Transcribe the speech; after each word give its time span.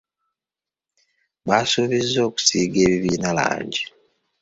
Baasuubiza 1.47 2.19
okusiiga 2.29 2.77
ebibiina 2.85 3.29
langi. 3.37 3.83